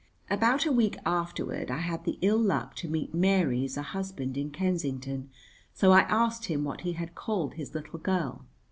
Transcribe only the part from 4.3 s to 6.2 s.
in Kensington, so I